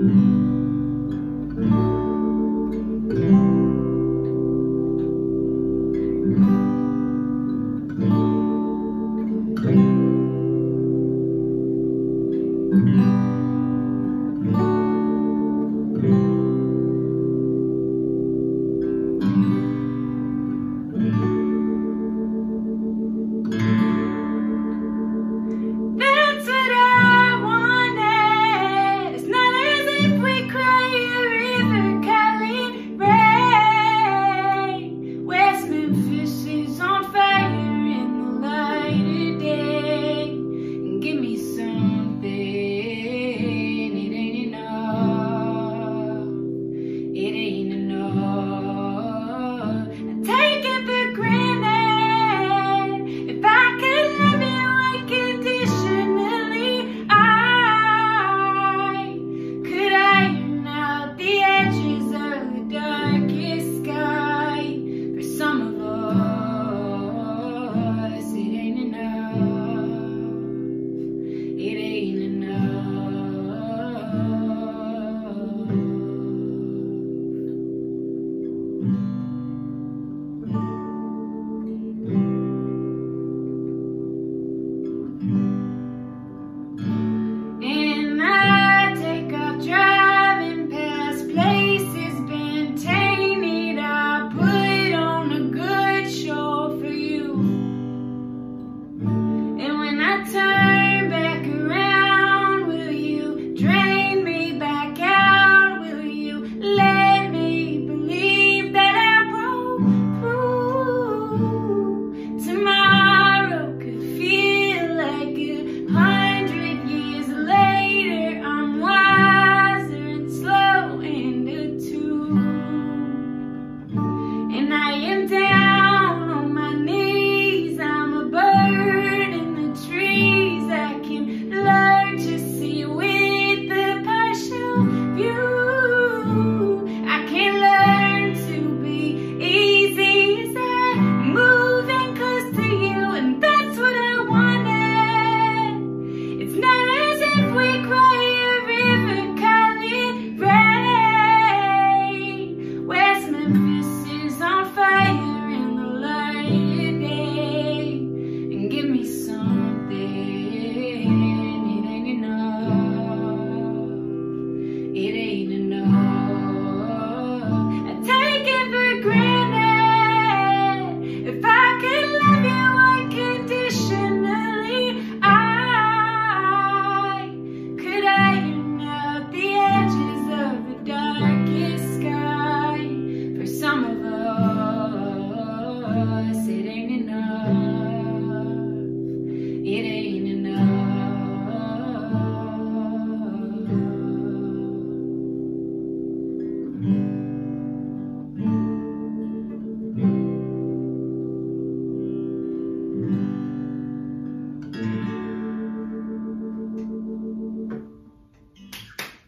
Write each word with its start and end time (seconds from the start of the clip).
嗯。 0.00 0.49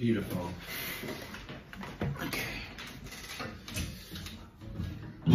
Beautiful. 0.00 0.48
Okay. 2.22 2.40
All 5.28 5.34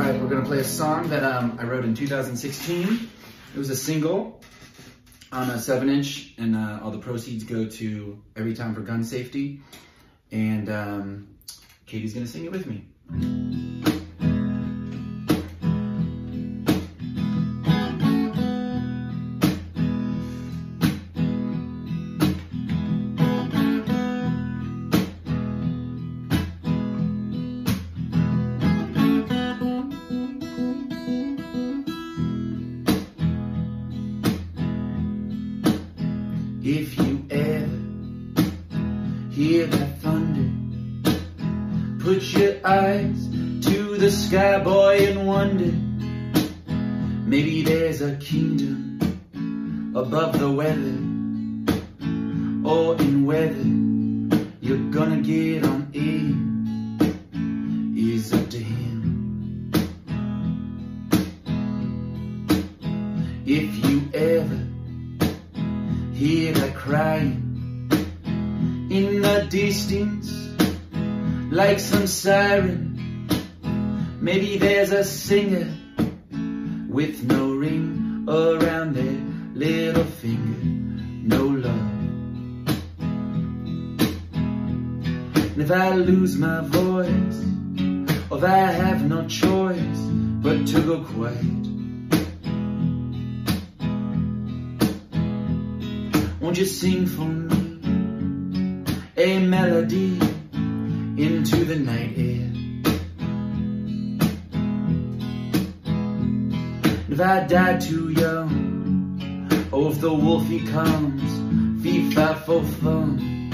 right, 0.00 0.20
we're 0.20 0.28
gonna 0.28 0.44
play 0.44 0.60
a 0.60 0.64
song 0.64 1.08
that 1.08 1.24
um, 1.24 1.58
I 1.60 1.64
wrote 1.64 1.84
in 1.84 1.96
2016. 1.96 3.10
It 3.52 3.58
was 3.58 3.68
a 3.68 3.74
single 3.74 4.40
on 5.32 5.50
a 5.50 5.58
seven 5.58 5.88
inch 5.88 6.34
and 6.38 6.54
uh, 6.54 6.78
all 6.84 6.92
the 6.92 7.00
proceeds 7.00 7.42
go 7.42 7.66
to 7.66 8.22
Everytown 8.36 8.76
for 8.76 8.82
Gun 8.82 9.02
Safety. 9.02 9.60
And 10.30 10.70
um, 10.70 11.28
Katie's 11.86 12.14
gonna 12.14 12.28
sing 12.28 12.44
it 12.44 12.52
with 12.52 12.68
me. 12.68 12.84
Sky, 44.16 44.58
boy, 44.58 44.96
and 45.08 45.26
wonder. 45.26 45.72
Maybe 47.28 47.62
there's 47.62 48.00
a 48.00 48.16
kingdom 48.16 48.98
above 49.94 50.38
the 50.38 50.50
weather, 50.50 50.98
or 52.64 52.96
in 52.96 53.26
weather 53.26 53.68
you're 54.60 54.90
gonna 54.90 55.20
get 55.20 55.64
on 55.64 55.90
in 55.92 56.96
is 57.96 58.32
up 58.32 58.48
to 58.50 58.58
him. 58.58 59.70
If 63.44 63.84
you 63.84 64.02
ever 64.14 64.66
hear 66.14 66.52
that 66.54 66.74
crying 66.74 67.42
in 68.90 69.20
the 69.20 69.46
distance 69.50 70.32
like 71.50 71.78
some 71.78 72.06
siren. 72.06 72.95
Maybe 74.26 74.58
there's 74.58 74.90
a 74.90 75.04
singer 75.04 75.72
with 76.88 77.22
no 77.22 77.52
ring 77.52 78.26
around 78.28 78.96
their 78.96 79.20
little 79.54 80.02
finger, 80.02 80.66
no 81.36 81.44
love. 81.44 81.92
And 85.52 85.62
if 85.62 85.70
I 85.70 85.94
lose 85.94 86.36
my 86.36 86.60
voice, 86.62 87.38
or 88.28 88.38
if 88.38 88.42
I 88.42 88.72
have 88.82 89.08
no 89.08 89.28
choice 89.28 90.00
but 90.42 90.66
to 90.72 90.80
go 90.82 91.04
quiet. 91.04 91.64
Won't 96.40 96.58
you 96.58 96.66
sing 96.66 97.06
for 97.06 97.26
me 97.26 98.82
a 99.16 99.38
melody 99.38 100.18
into 101.16 101.64
the 101.64 101.76
night 101.76 102.35
if 107.16 107.22
I 107.22 107.46
die 107.46 107.78
too 107.78 108.10
young, 108.10 109.48
or 109.72 109.90
if 109.90 110.02
the 110.02 110.12
wolfie 110.12 110.66
comes, 110.66 111.82
fee 111.82 112.10
fi 112.10 112.34
fo 112.34 112.62
fum. 112.62 113.50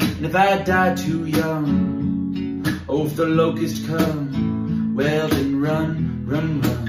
And 0.00 0.24
if 0.24 0.34
I 0.34 0.62
die 0.62 0.94
too 0.94 1.26
young, 1.26 2.64
or 2.88 3.04
if 3.04 3.14
the 3.14 3.26
locust 3.26 3.86
come, 3.86 4.94
well 4.96 5.28
then 5.28 5.60
run, 5.60 6.24
run, 6.24 6.62
run. 6.62 6.87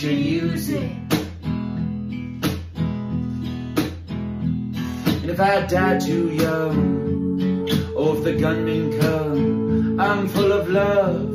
Use 0.00 0.68
it? 0.68 0.92
And 5.22 5.28
if 5.28 5.40
I 5.40 5.66
die 5.66 5.98
too 5.98 6.30
young, 6.30 7.68
or 7.96 8.16
if 8.16 8.22
the 8.22 8.34
gunmen 8.38 9.00
come, 9.00 9.98
I'm 9.98 10.28
full 10.28 10.52
of 10.52 10.68
love. 10.68 11.34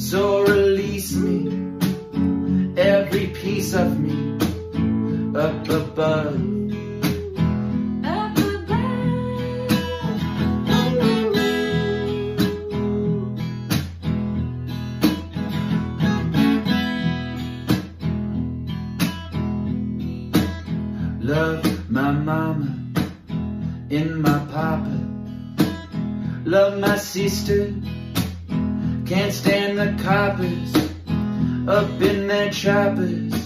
So 0.00 0.42
release 0.42 1.14
me, 1.16 2.78
every 2.78 3.26
piece 3.26 3.74
of 3.74 4.00
me, 4.00 4.38
up 5.38 5.68
above. 5.68 6.41
Love 26.52 26.78
my 26.80 26.98
sister. 26.98 27.72
Can't 29.06 29.32
stand 29.32 29.78
the 29.78 29.96
coppers 30.04 30.76
up 31.66 31.88
in 32.02 32.26
their 32.26 32.50
choppers. 32.50 33.41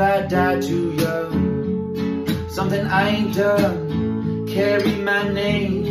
I 0.00 0.22
die 0.22 0.60
too 0.60 0.92
young, 0.92 2.48
something 2.48 2.86
I 2.86 3.08
ain't 3.08 3.34
done, 3.34 4.46
carry 4.48 4.96
my 4.96 5.28
name 5.28 5.86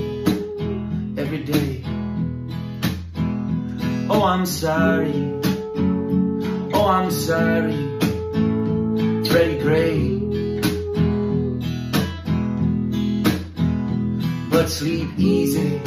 every 1.17 1.43
day. 1.43 1.83
Oh, 4.09 4.23
I'm 4.23 4.45
sorry, 4.45 5.39
oh, 6.73 6.87
I'm 6.87 7.11
sorry, 7.11 7.77
Freddie 9.29 9.59
Gray. 9.59 10.19
but 14.59 14.67
sleep 14.67 15.09
easy 15.17 15.79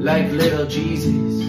like 0.00 0.30
little 0.32 0.66
Jesus 0.66 1.39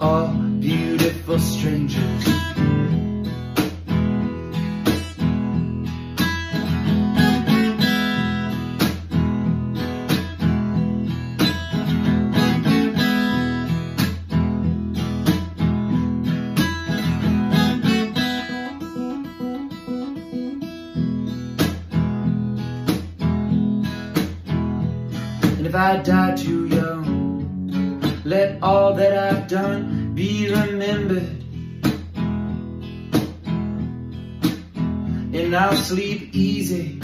oh 0.00 0.28
beautiful 0.60 1.38
strangers. 1.38 2.35
Sleep 35.86 36.34
easy 36.34 36.98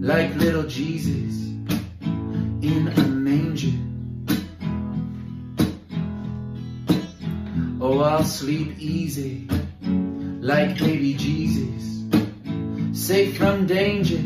like 0.00 0.34
little 0.36 0.62
Jesus 0.62 1.34
in 2.62 2.88
a 2.88 3.02
manger. 3.02 3.76
Oh, 7.82 8.00
I'll 8.00 8.24
sleep 8.24 8.78
easy 8.78 9.46
like 10.40 10.78
baby 10.78 11.12
Jesus, 11.12 12.06
safe 12.98 13.36
from 13.36 13.66
danger. 13.66 14.24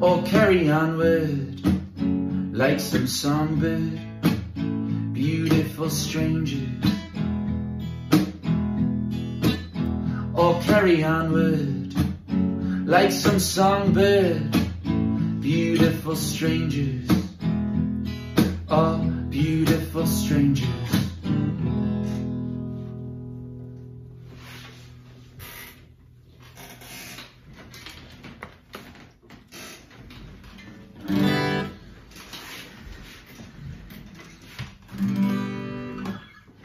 or 0.00 0.22
carry 0.22 0.70
onward 0.70 1.60
like 2.56 2.78
some 2.80 3.06
songbird, 3.06 4.00
beautiful 5.12 5.90
strangers. 5.90 6.97
carry 10.88 11.04
onward 11.04 11.94
like 12.88 13.12
some 13.12 13.38
songbird. 13.38 14.50
Beautiful 15.42 16.16
strangers, 16.16 17.08
oh, 18.70 18.98
beautiful 19.28 20.06
strangers. 20.06 20.66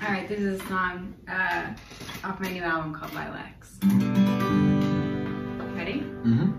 All 0.01 0.09
right, 0.09 0.27
this 0.27 0.39
is 0.39 0.61
a 0.61 0.65
song 0.67 1.13
uh, 1.27 1.73
off 2.23 2.39
my 2.39 2.51
new 2.51 2.61
album 2.61 2.93
called 2.93 3.13
Lilac. 3.13 3.62
Mm-hmm. 6.25 6.52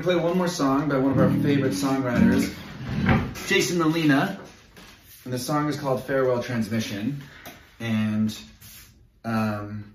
going 0.00 0.16
to 0.16 0.20
play 0.20 0.30
one 0.30 0.38
more 0.38 0.48
song 0.48 0.88
by 0.88 0.96
one 0.96 1.12
of 1.12 1.18
our 1.18 1.30
favorite 1.42 1.72
songwriters, 1.72 2.54
Jason 3.48 3.78
Molina. 3.78 4.40
And 5.24 5.32
the 5.32 5.38
song 5.38 5.68
is 5.68 5.78
called 5.78 6.04
Farewell 6.04 6.42
Transmission. 6.42 7.22
And 7.80 8.34
um, 9.26 9.94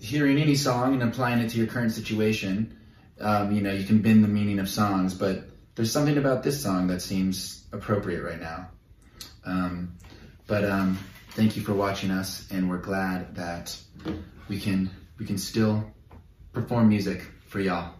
hearing 0.00 0.38
any 0.38 0.56
song 0.56 0.94
and 0.94 1.02
applying 1.04 1.38
it 1.40 1.50
to 1.50 1.58
your 1.58 1.68
current 1.68 1.92
situation, 1.92 2.76
um, 3.20 3.52
you 3.52 3.60
know, 3.60 3.72
you 3.72 3.84
can 3.84 4.02
bend 4.02 4.24
the 4.24 4.28
meaning 4.28 4.58
of 4.58 4.68
songs, 4.68 5.14
but 5.14 5.44
there's 5.76 5.92
something 5.92 6.18
about 6.18 6.42
this 6.42 6.60
song 6.60 6.88
that 6.88 7.00
seems 7.00 7.64
appropriate 7.70 8.24
right 8.24 8.40
now. 8.40 8.70
Um, 9.44 9.94
but 10.48 10.64
um, 10.64 10.98
thank 11.30 11.56
you 11.56 11.62
for 11.62 11.74
watching 11.74 12.10
us, 12.10 12.48
and 12.50 12.68
we're 12.68 12.78
glad 12.78 13.36
that 13.36 13.76
we 14.48 14.58
can 14.58 14.90
we 15.18 15.26
can 15.26 15.38
still 15.38 15.92
perform 16.52 16.88
music 16.88 17.22
for 17.46 17.60
y'all. 17.60 17.99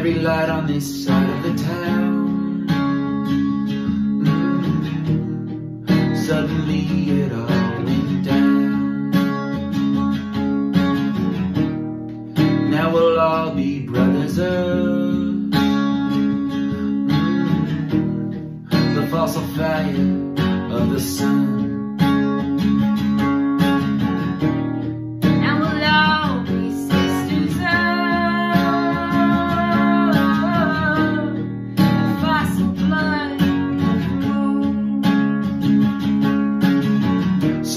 every 0.00 0.14
light 0.14 0.48
on 0.48 0.66
this 0.66 1.04
side 1.04 1.28
of 1.28 1.42
the 1.42 1.54
town 1.62 2.66
mm 2.66 3.46
-hmm. 5.84 6.16
Suddenly 6.26 6.82
it 7.20 7.32
all 7.32 7.49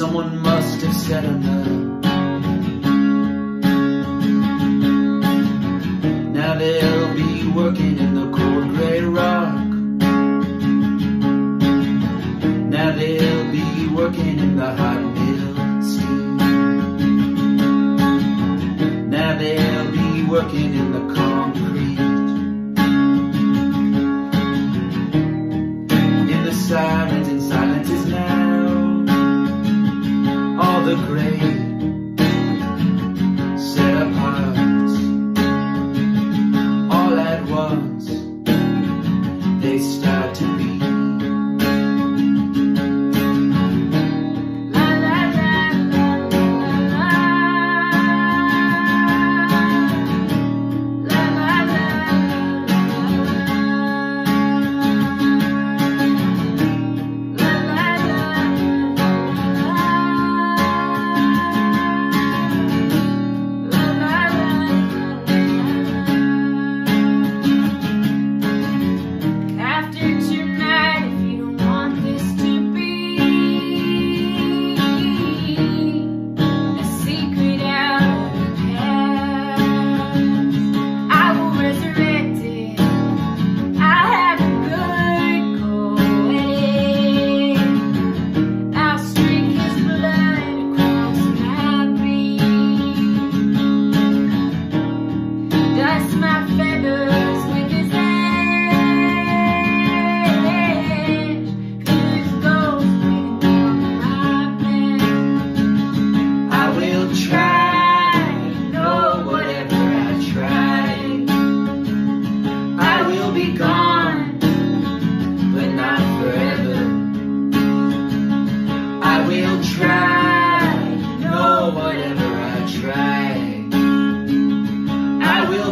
Someone 0.04 0.38
must 0.40 0.82
have 0.82 0.94
said 0.94 1.24
enough. 1.24 2.04
Now 6.36 6.56
they'll 6.56 7.14
be 7.16 7.48
working 7.48 7.98
in 8.00 8.14
the 8.14 8.43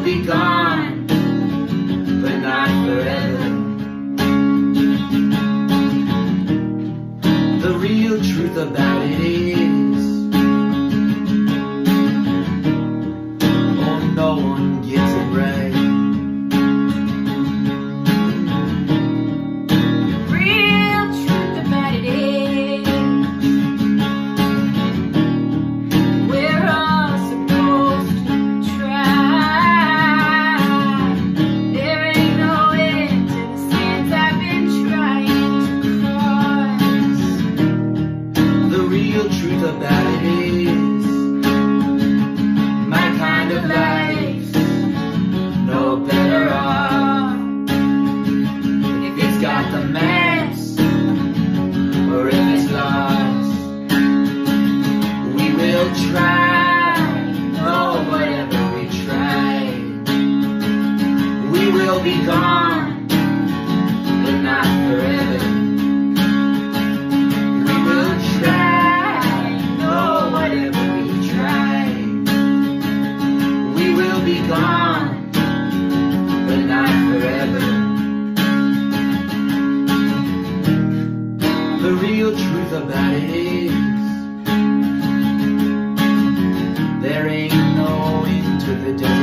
be 0.03 0.25
gone. 0.25 0.50
the 39.61 39.71
daddy 39.73 40.30
the 82.71 82.79
bad 82.85 83.21
it 83.21 83.29
is. 83.29 83.71
There 87.01 87.27
ain't 87.27 87.53
no 87.75 88.23
end 88.25 88.61
to 88.61 88.75
the 88.75 88.93
desert. 88.97 89.20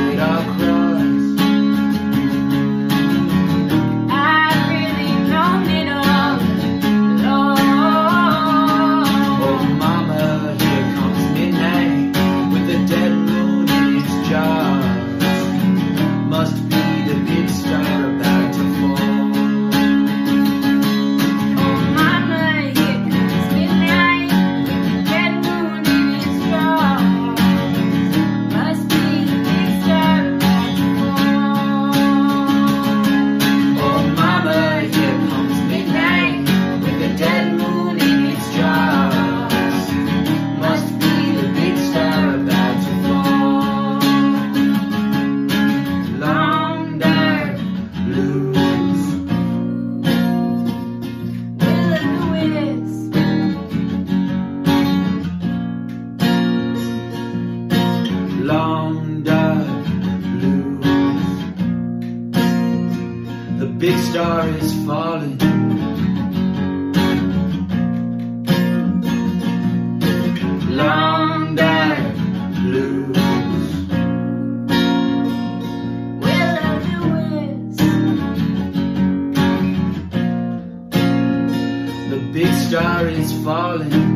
darling. 83.69 84.08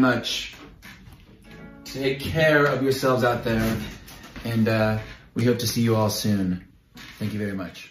much. 0.00 0.54
Take 1.84 2.20
care 2.20 2.66
of 2.66 2.82
yourselves 2.82 3.24
out 3.24 3.44
there, 3.44 3.76
and 4.44 4.68
uh, 4.68 4.98
we 5.34 5.44
hope 5.44 5.58
to 5.58 5.66
see 5.66 5.82
you 5.82 5.96
all 5.96 6.10
soon. 6.10 6.66
Thank 7.18 7.32
you 7.32 7.38
very 7.38 7.54
much. 7.54 7.89